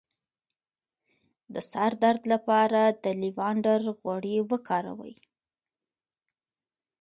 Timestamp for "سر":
1.71-1.91